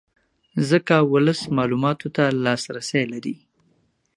ځکه 0.69 0.95
ولس 1.13 1.39
معلوماتو 1.55 2.07
ته 2.15 2.23
لاسرې 2.43 3.03
لري 3.13 3.35